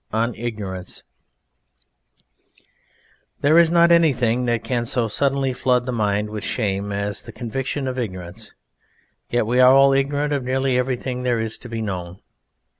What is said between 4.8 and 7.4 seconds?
so suddenly flood the mind with shame as the